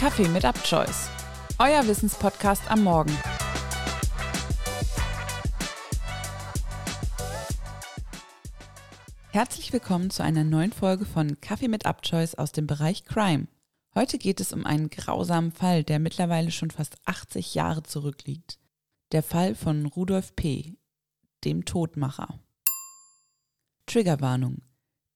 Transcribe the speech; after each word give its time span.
Kaffee 0.00 0.28
mit 0.28 0.46
Upchoice, 0.46 1.10
euer 1.58 1.86
Wissenspodcast 1.86 2.70
am 2.70 2.84
Morgen. 2.84 3.14
Herzlich 9.28 9.74
willkommen 9.74 10.08
zu 10.08 10.22
einer 10.22 10.42
neuen 10.42 10.72
Folge 10.72 11.04
von 11.04 11.38
Kaffee 11.42 11.68
mit 11.68 11.84
Upchoice 11.84 12.34
aus 12.34 12.52
dem 12.52 12.66
Bereich 12.66 13.04
Crime. 13.04 13.48
Heute 13.94 14.16
geht 14.16 14.40
es 14.40 14.54
um 14.54 14.64
einen 14.64 14.88
grausamen 14.88 15.52
Fall, 15.52 15.84
der 15.84 15.98
mittlerweile 15.98 16.50
schon 16.50 16.70
fast 16.70 16.96
80 17.04 17.54
Jahre 17.54 17.82
zurückliegt. 17.82 18.58
Der 19.12 19.22
Fall 19.22 19.54
von 19.54 19.84
Rudolf 19.84 20.34
P., 20.34 20.78
dem 21.44 21.66
Todmacher. 21.66 22.40
Triggerwarnung. 23.84 24.62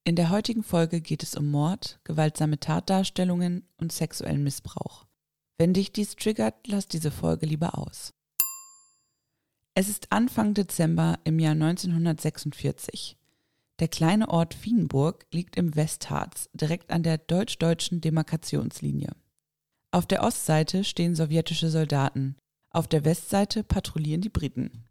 In 0.07 0.15
der 0.15 0.29
heutigen 0.29 0.61
Folge 0.61 1.01
geht 1.01 1.23
es 1.23 1.35
um 1.35 1.49
Mord, 1.49 1.99
gewaltsame 2.03 2.59
Tatdarstellungen 2.59 3.67
und 3.77 3.91
sexuellen 3.91 4.43
Missbrauch. 4.43 5.07
Wenn 5.57 5.73
dich 5.73 5.93
dies 5.93 6.15
triggert, 6.15 6.67
lass 6.67 6.87
diese 6.87 7.09
Folge 7.09 7.47
lieber 7.47 7.75
aus. 7.75 8.13
Es 9.73 9.89
ist 9.89 10.11
Anfang 10.11 10.53
Dezember 10.53 11.17
im 11.23 11.39
Jahr 11.39 11.53
1946. 11.53 13.17
Der 13.79 13.87
kleine 13.87 14.29
Ort 14.29 14.63
Wienburg 14.63 15.25
liegt 15.31 15.55
im 15.55 15.75
Westharz, 15.75 16.49
direkt 16.53 16.91
an 16.91 17.01
der 17.01 17.17
deutsch-deutschen 17.17 17.99
Demarkationslinie. 17.99 19.11
Auf 19.89 20.05
der 20.05 20.21
Ostseite 20.21 20.83
stehen 20.83 21.15
sowjetische 21.15 21.69
Soldaten, 21.69 22.35
auf 22.69 22.87
der 22.87 23.05
Westseite 23.05 23.63
patrouillieren 23.63 24.21
die 24.21 24.29
Briten. 24.29 24.85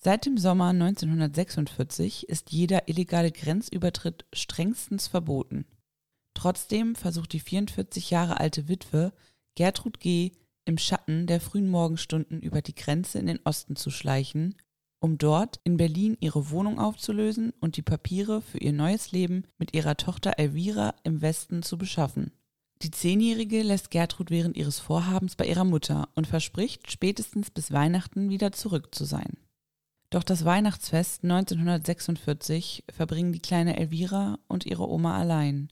Seit 0.00 0.26
dem 0.26 0.38
Sommer 0.38 0.68
1946 0.68 2.28
ist 2.28 2.52
jeder 2.52 2.88
illegale 2.88 3.32
Grenzübertritt 3.32 4.26
strengstens 4.32 5.08
verboten. 5.08 5.66
Trotzdem 6.34 6.94
versucht 6.94 7.32
die 7.32 7.40
44 7.40 8.10
Jahre 8.10 8.38
alte 8.38 8.68
Witwe 8.68 9.12
Gertrud 9.56 9.98
G. 9.98 10.30
im 10.64 10.78
Schatten 10.78 11.26
der 11.26 11.40
frühen 11.40 11.68
Morgenstunden 11.68 12.40
über 12.40 12.62
die 12.62 12.76
Grenze 12.76 13.18
in 13.18 13.26
den 13.26 13.40
Osten 13.42 13.74
zu 13.74 13.90
schleichen, 13.90 14.54
um 15.00 15.18
dort 15.18 15.58
in 15.64 15.76
Berlin 15.76 16.16
ihre 16.20 16.50
Wohnung 16.50 16.78
aufzulösen 16.78 17.52
und 17.58 17.76
die 17.76 17.82
Papiere 17.82 18.40
für 18.40 18.58
ihr 18.58 18.72
neues 18.72 19.10
Leben 19.10 19.46
mit 19.58 19.74
ihrer 19.74 19.96
Tochter 19.96 20.38
Elvira 20.38 20.94
im 21.02 21.22
Westen 21.22 21.64
zu 21.64 21.76
beschaffen. 21.76 22.30
Die 22.82 22.92
Zehnjährige 22.92 23.62
lässt 23.62 23.90
Gertrud 23.90 24.30
während 24.30 24.56
ihres 24.56 24.78
Vorhabens 24.78 25.34
bei 25.34 25.46
ihrer 25.46 25.64
Mutter 25.64 26.08
und 26.14 26.28
verspricht, 26.28 26.88
spätestens 26.92 27.50
bis 27.50 27.72
Weihnachten 27.72 28.30
wieder 28.30 28.52
zurück 28.52 28.94
zu 28.94 29.04
sein. 29.04 29.36
Doch 30.10 30.22
das 30.22 30.44
Weihnachtsfest 30.44 31.22
1946 31.24 32.84
verbringen 32.90 33.32
die 33.32 33.40
kleine 33.42 33.76
Elvira 33.76 34.38
und 34.48 34.64
ihre 34.64 34.88
Oma 34.88 35.18
allein, 35.18 35.68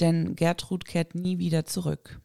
denn 0.00 0.34
Gertrud 0.34 0.84
kehrt 0.84 1.14
nie 1.14 1.38
wieder 1.38 1.64
zurück. 1.64 2.20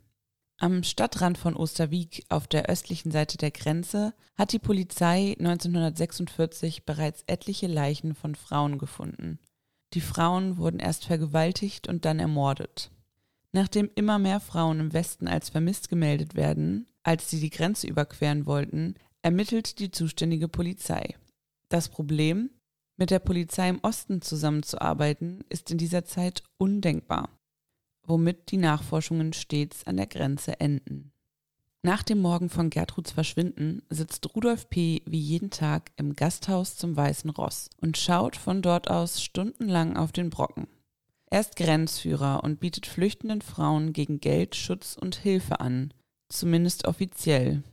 Am 0.57 0.83
Stadtrand 0.83 1.37
von 1.37 1.55
Osterwieck 1.55 2.23
auf 2.29 2.47
der 2.47 2.65
östlichen 2.65 3.11
Seite 3.11 3.37
der 3.37 3.51
Grenze 3.51 4.13
hat 4.37 4.53
die 4.53 4.59
Polizei 4.59 5.35
1946 5.39 6.85
bereits 6.85 7.23
etliche 7.25 7.67
Leichen 7.67 8.13
von 8.15 8.35
Frauen 8.35 8.77
gefunden. 8.77 9.39
Die 9.93 10.01
Frauen 10.01 10.57
wurden 10.57 10.79
erst 10.79 11.05
vergewaltigt 11.05 11.87
und 11.87 12.05
dann 12.05 12.19
ermordet. 12.19 12.91
Nachdem 13.51 13.89
immer 13.95 14.19
mehr 14.19 14.39
Frauen 14.39 14.79
im 14.79 14.93
Westen 14.93 15.27
als 15.27 15.49
vermisst 15.49 15.89
gemeldet 15.89 16.35
werden, 16.35 16.87
als 17.03 17.29
sie 17.29 17.39
die 17.39 17.49
Grenze 17.49 17.87
überqueren 17.87 18.45
wollten, 18.45 18.95
ermittelt 19.23 19.79
die 19.79 19.91
zuständige 19.91 20.47
Polizei. 20.47 21.15
Das 21.71 21.87
Problem, 21.87 22.49
mit 22.97 23.11
der 23.11 23.19
Polizei 23.19 23.69
im 23.69 23.79
Osten 23.81 24.21
zusammenzuarbeiten, 24.21 25.45
ist 25.47 25.71
in 25.71 25.77
dieser 25.77 26.03
Zeit 26.03 26.43
undenkbar, 26.57 27.29
womit 28.05 28.51
die 28.51 28.57
Nachforschungen 28.57 29.31
stets 29.31 29.87
an 29.87 29.95
der 29.95 30.07
Grenze 30.07 30.59
enden. 30.59 31.13
Nach 31.81 32.03
dem 32.03 32.19
Morgen 32.19 32.49
von 32.49 32.69
Gertruds 32.69 33.13
Verschwinden 33.13 33.83
sitzt 33.89 34.35
Rudolf 34.35 34.69
P. 34.69 35.01
wie 35.05 35.21
jeden 35.21 35.49
Tag 35.49 35.93
im 35.95 36.13
Gasthaus 36.13 36.75
zum 36.75 36.97
Weißen 36.97 37.29
Ross 37.29 37.69
und 37.77 37.97
schaut 37.97 38.35
von 38.35 38.61
dort 38.61 38.89
aus 38.89 39.23
stundenlang 39.23 39.95
auf 39.95 40.11
den 40.11 40.29
Brocken. 40.29 40.67
Er 41.27 41.39
ist 41.39 41.55
Grenzführer 41.55 42.43
und 42.43 42.59
bietet 42.59 42.85
flüchtenden 42.85 43.41
Frauen 43.41 43.93
gegen 43.93 44.19
Geld 44.19 44.57
Schutz 44.57 44.97
und 44.99 45.15
Hilfe 45.15 45.61
an, 45.61 45.93
zumindest 46.27 46.85
offiziell. 46.85 47.63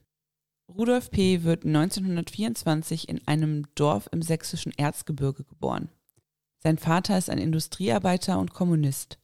Rudolf 0.69 1.11
P. 1.11 1.45
wird 1.45 1.65
1924 1.65 3.09
in 3.09 3.27
einem 3.27 3.65
Dorf 3.75 4.09
im 4.13 4.21
sächsischen 4.21 4.73
Erzgebirge 4.77 5.45
geboren. 5.45 5.89
Sein 6.63 6.77
Vater 6.77 7.17
ist 7.17 7.31
ein 7.31 7.39
Industriearbeiter 7.39 8.39
und 8.39 8.53
Kommunist. 8.53 9.19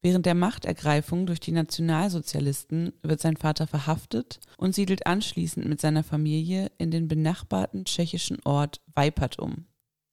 Während 0.00 0.26
der 0.26 0.34
Machtergreifung 0.34 1.26
durch 1.26 1.38
die 1.38 1.52
Nationalsozialisten 1.52 2.92
wird 3.02 3.20
sein 3.20 3.36
Vater 3.36 3.68
verhaftet 3.68 4.40
und 4.56 4.74
siedelt 4.74 5.06
anschließend 5.06 5.68
mit 5.68 5.80
seiner 5.80 6.02
Familie 6.02 6.72
in 6.78 6.90
den 6.90 7.06
benachbarten 7.06 7.84
tschechischen 7.84 8.38
Ort 8.44 8.80
Weipert 8.94 9.38
um. 9.38 9.66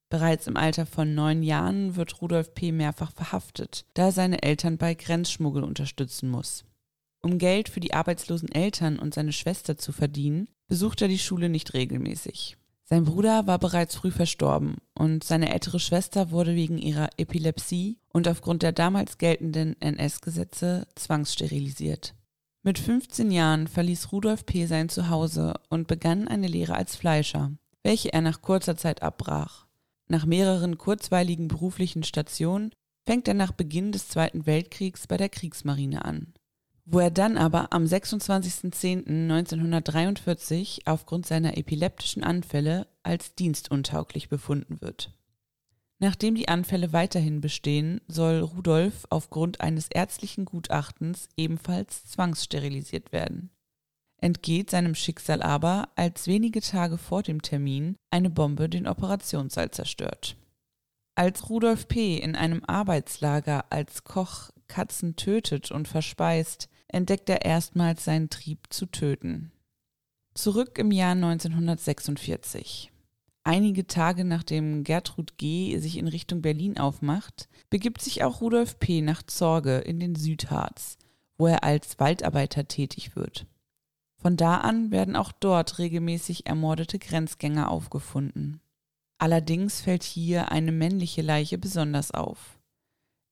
Bereits 0.09 0.45
im 0.45 0.55
Alter 0.55 0.85
von 0.85 1.15
neun 1.15 1.41
Jahren 1.41 1.95
wird 1.95 2.21
Rudolf 2.21 2.53
P. 2.53 2.71
mehrfach 2.71 3.11
verhaftet, 3.11 3.85
da 3.95 4.05
er 4.05 4.11
seine 4.11 4.43
Eltern 4.43 4.77
bei 4.77 4.93
Grenzschmuggel 4.93 5.63
unterstützen 5.63 6.29
muss. 6.29 6.63
Um 7.21 7.39
Geld 7.39 7.69
für 7.69 7.79
die 7.79 7.93
arbeitslosen 7.93 8.51
Eltern 8.51 8.99
und 8.99 9.15
seine 9.15 9.33
Schwester 9.33 9.77
zu 9.77 9.91
verdienen, 9.91 10.47
besucht 10.69 11.01
er 11.01 11.09
die 11.09 11.19
Schule 11.19 11.49
nicht 11.49 11.73
regelmäßig. 11.73 12.55
Sein 12.85 13.03
Bruder 13.03 13.45
war 13.45 13.59
bereits 13.59 13.95
früh 13.95 14.11
verstorben 14.11 14.77
und 14.95 15.23
seine 15.23 15.53
ältere 15.53 15.79
Schwester 15.79 16.31
wurde 16.31 16.55
wegen 16.55 16.77
ihrer 16.77 17.09
Epilepsie 17.17 17.99
und 18.13 18.27
aufgrund 18.27 18.63
der 18.63 18.71
damals 18.71 19.17
geltenden 19.17 19.79
NS-Gesetze 19.79 20.87
zwangssterilisiert. 20.95 22.15
Mit 22.63 22.79
15 22.79 23.31
Jahren 23.31 23.67
verließ 23.67 24.11
Rudolf 24.11 24.45
P. 24.45 24.65
sein 24.65 24.89
Zuhause 24.89 25.53
und 25.69 25.87
begann 25.87 26.27
eine 26.27 26.47
Lehre 26.47 26.75
als 26.75 26.95
Fleischer, 26.95 27.51
welche 27.83 28.11
er 28.11 28.21
nach 28.21 28.41
kurzer 28.41 28.75
Zeit 28.75 29.03
abbrach. 29.03 29.67
Nach 30.07 30.25
mehreren 30.25 30.77
kurzweiligen 30.77 31.47
beruflichen 31.47 32.03
Stationen 32.03 32.71
fängt 33.05 33.27
er 33.27 33.35
nach 33.35 33.51
Beginn 33.51 33.91
des 33.91 34.07
Zweiten 34.07 34.45
Weltkriegs 34.45 35.07
bei 35.07 35.17
der 35.17 35.29
Kriegsmarine 35.29 36.05
an 36.05 36.33
wo 36.91 36.99
er 36.99 37.11
dann 37.11 37.37
aber 37.37 37.71
am 37.71 37.83
26.10.1943 37.83 40.79
aufgrund 40.85 41.27
seiner 41.27 41.55
epileptischen 41.55 42.23
Anfälle 42.23 42.87
als 43.03 43.35
dienstuntauglich 43.35 44.27
befunden 44.27 44.81
wird. 44.81 45.13
Nachdem 45.99 46.33
die 46.33 46.47
Anfälle 46.47 46.91
weiterhin 46.91 47.41
bestehen, 47.41 48.01
soll 48.07 48.39
Rudolf 48.39 49.05
aufgrund 49.11 49.61
eines 49.61 49.87
ärztlichen 49.91 50.45
Gutachtens 50.45 51.29
ebenfalls 51.37 52.05
zwangssterilisiert 52.05 53.11
werden. 53.11 53.51
Entgeht 54.17 54.71
seinem 54.71 54.95
Schicksal 54.95 55.43
aber, 55.43 55.89
als 55.95 56.25
wenige 56.25 56.61
Tage 56.61 56.97
vor 56.97 57.21
dem 57.21 57.43
Termin 57.43 57.97
eine 58.09 58.31
Bombe 58.31 58.67
den 58.67 58.87
Operationssaal 58.87 59.69
zerstört. 59.69 60.37
Als 61.13 61.49
Rudolf 61.49 61.87
P. 61.87 62.17
in 62.17 62.35
einem 62.35 62.63
Arbeitslager 62.65 63.65
als 63.69 64.05
Koch 64.05 64.49
Katzen 64.67 65.17
tötet 65.17 65.71
und 65.71 65.87
verspeist, 65.87 66.69
entdeckt 66.89 67.29
er 67.29 67.45
erstmals 67.45 68.03
seinen 68.05 68.29
Trieb 68.29 68.67
zu 68.69 68.85
töten. 68.85 69.51
Zurück 70.33 70.77
im 70.77 70.91
Jahr 70.91 71.13
1946. 71.13 72.91
Einige 73.43 73.87
Tage 73.87 74.25
nachdem 74.25 74.83
Gertrud 74.83 75.37
G. 75.37 75.77
sich 75.79 75.97
in 75.97 76.07
Richtung 76.07 76.41
Berlin 76.41 76.77
aufmacht, 76.77 77.49
begibt 77.69 78.01
sich 78.01 78.23
auch 78.23 78.41
Rudolf 78.41 78.79
P. 78.79 79.01
nach 79.01 79.23
Zorge 79.23 79.77
in 79.77 79.99
den 79.99 80.15
Südharz, 80.15 80.97
wo 81.37 81.47
er 81.47 81.63
als 81.63 81.99
Waldarbeiter 81.99 82.67
tätig 82.67 83.15
wird. 83.15 83.47
Von 84.21 84.35
da 84.35 84.57
an 84.57 84.91
werden 84.91 85.15
auch 85.15 85.31
dort 85.31 85.79
regelmäßig 85.79 86.45
ermordete 86.45 86.99
Grenzgänger 86.99 87.71
aufgefunden. 87.71 88.59
Allerdings 89.17 89.81
fällt 89.81 90.03
hier 90.03 90.51
eine 90.51 90.71
männliche 90.71 91.21
Leiche 91.21 91.57
besonders 91.57 92.11
auf. 92.11 92.58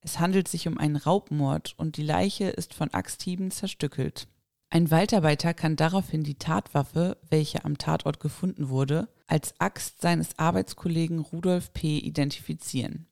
Es 0.01 0.19
handelt 0.19 0.47
sich 0.47 0.67
um 0.67 0.77
einen 0.77 0.95
Raubmord 0.95 1.73
und 1.77 1.97
die 1.97 2.03
Leiche 2.03 2.49
ist 2.49 2.73
von 2.73 2.93
Axthieben 2.93 3.51
zerstückelt. 3.51 4.27
Ein 4.69 4.91
Waldarbeiter 4.91 5.53
kann 5.53 5.75
daraufhin 5.75 6.23
die 6.23 6.37
Tatwaffe, 6.37 7.17
welche 7.29 7.63
am 7.63 7.77
Tatort 7.77 8.19
gefunden 8.19 8.69
wurde, 8.69 9.07
als 9.25 9.59
Axt 9.59 10.01
seines 10.01 10.37
Arbeitskollegen 10.37 11.19
Rudolf 11.19 11.73
P. 11.73 11.97
identifizieren. 11.99 13.07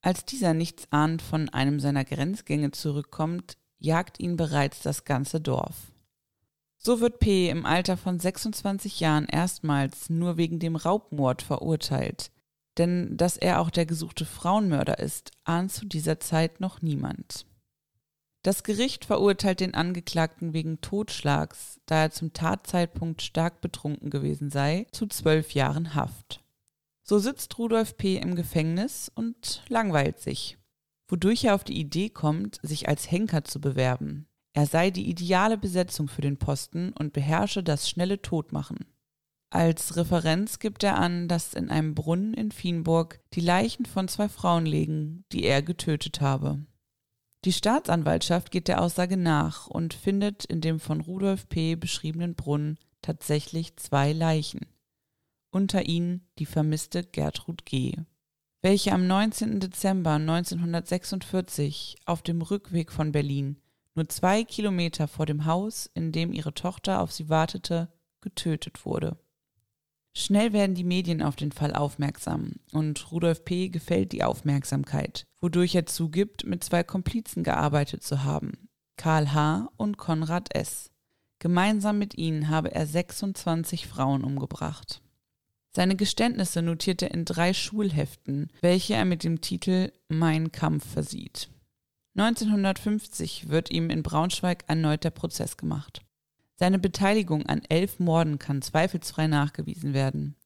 Als 0.00 0.24
dieser 0.24 0.54
nichts 0.54 0.90
ahnt 0.90 1.20
von 1.20 1.48
einem 1.48 1.80
seiner 1.80 2.04
Grenzgänge 2.04 2.70
zurückkommt, 2.70 3.58
jagt 3.78 4.20
ihn 4.20 4.36
bereits 4.36 4.80
das 4.80 5.04
ganze 5.04 5.40
Dorf. 5.40 5.92
So 6.78 7.00
wird 7.00 7.18
P. 7.18 7.50
im 7.50 7.66
Alter 7.66 7.96
von 7.96 8.18
26 8.18 9.00
Jahren 9.00 9.26
erstmals 9.26 10.08
nur 10.08 10.36
wegen 10.36 10.60
dem 10.60 10.76
Raubmord 10.76 11.42
verurteilt, 11.42 12.30
denn 12.78 13.16
dass 13.16 13.36
er 13.36 13.60
auch 13.60 13.70
der 13.70 13.86
gesuchte 13.86 14.24
Frauenmörder 14.24 14.98
ist, 14.98 15.30
ahnt 15.44 15.72
zu 15.72 15.86
dieser 15.86 16.20
Zeit 16.20 16.60
noch 16.60 16.82
niemand. 16.82 17.46
Das 18.42 18.62
Gericht 18.62 19.04
verurteilt 19.04 19.58
den 19.58 19.74
Angeklagten 19.74 20.52
wegen 20.52 20.80
Totschlags, 20.80 21.80
da 21.86 22.02
er 22.02 22.10
zum 22.12 22.32
Tatzeitpunkt 22.32 23.22
stark 23.22 23.60
betrunken 23.60 24.08
gewesen 24.08 24.50
sei, 24.50 24.86
zu 24.92 25.08
zwölf 25.08 25.52
Jahren 25.52 25.96
Haft. 25.96 26.44
So 27.02 27.18
sitzt 27.18 27.58
Rudolf 27.58 27.96
P. 27.96 28.16
im 28.18 28.36
Gefängnis 28.36 29.10
und 29.12 29.64
langweilt 29.68 30.20
sich, 30.20 30.58
wodurch 31.08 31.44
er 31.44 31.54
auf 31.56 31.64
die 31.64 31.78
Idee 31.78 32.08
kommt, 32.08 32.60
sich 32.62 32.88
als 32.88 33.10
Henker 33.10 33.42
zu 33.42 33.60
bewerben. 33.60 34.28
Er 34.52 34.66
sei 34.66 34.90
die 34.90 35.08
ideale 35.10 35.58
Besetzung 35.58 36.08
für 36.08 36.22
den 36.22 36.38
Posten 36.38 36.92
und 36.92 37.12
beherrsche 37.12 37.62
das 37.62 37.90
schnelle 37.90 38.22
Todmachen. 38.22 38.86
Als 39.50 39.96
Referenz 39.96 40.58
gibt 40.58 40.82
er 40.82 40.98
an, 40.98 41.28
dass 41.28 41.54
in 41.54 41.70
einem 41.70 41.94
Brunnen 41.94 42.34
in 42.34 42.50
Fienburg 42.50 43.20
die 43.32 43.40
Leichen 43.40 43.86
von 43.86 44.08
zwei 44.08 44.28
Frauen 44.28 44.66
liegen, 44.66 45.24
die 45.32 45.44
er 45.44 45.62
getötet 45.62 46.20
habe. 46.20 46.66
Die 47.44 47.52
Staatsanwaltschaft 47.52 48.50
geht 48.50 48.66
der 48.66 48.82
Aussage 48.82 49.16
nach 49.16 49.68
und 49.68 49.94
findet 49.94 50.44
in 50.44 50.60
dem 50.60 50.80
von 50.80 51.00
Rudolf 51.00 51.48
P. 51.48 51.76
beschriebenen 51.76 52.34
Brunnen 52.34 52.76
tatsächlich 53.02 53.76
zwei 53.76 54.12
Leichen. 54.12 54.66
Unter 55.50 55.86
ihnen 55.86 56.26
die 56.40 56.46
vermisste 56.46 57.04
Gertrud 57.04 57.64
G., 57.64 57.94
welche 58.62 58.92
am 58.92 59.06
19. 59.06 59.60
Dezember 59.60 60.14
1946 60.14 61.98
auf 62.04 62.22
dem 62.22 62.42
Rückweg 62.42 62.90
von 62.90 63.12
Berlin, 63.12 63.60
nur 63.94 64.08
zwei 64.08 64.42
Kilometer 64.42 65.06
vor 65.06 65.24
dem 65.24 65.44
Haus, 65.44 65.88
in 65.94 66.10
dem 66.10 66.32
ihre 66.32 66.52
Tochter 66.52 67.00
auf 67.00 67.12
sie 67.12 67.28
wartete, 67.28 67.88
getötet 68.20 68.84
wurde. 68.84 69.16
Schnell 70.18 70.54
werden 70.54 70.74
die 70.74 70.82
Medien 70.82 71.20
auf 71.20 71.36
den 71.36 71.52
Fall 71.52 71.74
aufmerksam 71.74 72.52
und 72.72 73.12
Rudolf 73.12 73.44
P. 73.44 73.68
gefällt 73.68 74.12
die 74.12 74.24
Aufmerksamkeit, 74.24 75.26
wodurch 75.42 75.74
er 75.74 75.84
zugibt, 75.84 76.46
mit 76.46 76.64
zwei 76.64 76.82
Komplizen 76.82 77.44
gearbeitet 77.44 78.02
zu 78.02 78.24
haben, 78.24 78.70
Karl 78.96 79.34
H. 79.34 79.68
und 79.76 79.98
Konrad 79.98 80.54
S. 80.54 80.90
Gemeinsam 81.38 81.98
mit 81.98 82.16
ihnen 82.16 82.48
habe 82.48 82.74
er 82.74 82.86
26 82.86 83.86
Frauen 83.86 84.24
umgebracht. 84.24 85.02
Seine 85.74 85.96
Geständnisse 85.96 86.62
notiert 86.62 87.02
er 87.02 87.10
in 87.10 87.26
drei 87.26 87.52
Schulheften, 87.52 88.50
welche 88.62 88.94
er 88.94 89.04
mit 89.04 89.22
dem 89.22 89.42
Titel 89.42 89.92
Mein 90.08 90.50
Kampf 90.50 90.90
versieht. 90.90 91.50
1950 92.16 93.50
wird 93.50 93.70
ihm 93.70 93.90
in 93.90 94.02
Braunschweig 94.02 94.64
erneut 94.66 95.04
der 95.04 95.10
Prozess 95.10 95.58
gemacht. 95.58 96.05
Seine 96.58 96.78
Beteiligung 96.78 97.44
an 97.46 97.62
elf 97.68 97.98
Morden 97.98 98.38
kann 98.38 98.62
zweifelsfrei 98.62 99.26
nachgewiesen 99.26 99.92
werden, 99.92 100.36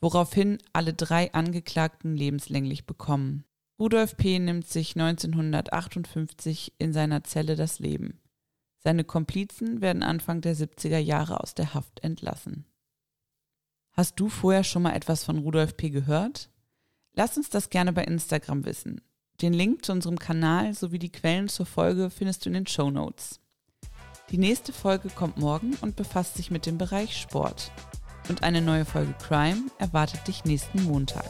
woraufhin 0.00 0.58
alle 0.72 0.94
drei 0.94 1.34
Angeklagten 1.34 2.16
lebenslänglich 2.16 2.86
bekommen. 2.86 3.44
Rudolf 3.78 4.16
P. 4.16 4.38
nimmt 4.38 4.68
sich 4.68 4.94
1958 4.94 6.74
in 6.78 6.92
seiner 6.92 7.24
Zelle 7.24 7.56
das 7.56 7.80
Leben. 7.80 8.20
Seine 8.78 9.02
Komplizen 9.02 9.80
werden 9.80 10.04
Anfang 10.04 10.40
der 10.40 10.56
70er 10.56 10.98
Jahre 10.98 11.40
aus 11.40 11.54
der 11.54 11.74
Haft 11.74 12.00
entlassen. 12.04 12.64
Hast 13.90 14.20
du 14.20 14.28
vorher 14.28 14.64
schon 14.64 14.82
mal 14.82 14.94
etwas 14.94 15.24
von 15.24 15.38
Rudolf 15.38 15.76
P. 15.76 15.90
gehört? 15.90 16.50
Lass 17.14 17.36
uns 17.36 17.50
das 17.50 17.68
gerne 17.68 17.92
bei 17.92 18.04
Instagram 18.04 18.64
wissen. 18.64 19.00
Den 19.40 19.52
Link 19.52 19.84
zu 19.84 19.92
unserem 19.92 20.18
Kanal 20.18 20.72
sowie 20.74 21.00
die 21.00 21.12
Quellen 21.12 21.48
zur 21.48 21.66
Folge 21.66 22.10
findest 22.10 22.44
du 22.44 22.50
in 22.50 22.54
den 22.54 22.66
Show 22.66 22.90
Notes. 22.90 23.40
Die 24.32 24.38
nächste 24.38 24.72
Folge 24.72 25.10
kommt 25.10 25.36
morgen 25.36 25.76
und 25.82 25.94
befasst 25.94 26.36
sich 26.36 26.50
mit 26.50 26.64
dem 26.64 26.78
Bereich 26.78 27.20
Sport. 27.20 27.70
Und 28.30 28.42
eine 28.42 28.62
neue 28.62 28.86
Folge 28.86 29.14
Crime 29.22 29.64
erwartet 29.78 30.26
dich 30.26 30.46
nächsten 30.46 30.84
Montag. 30.84 31.28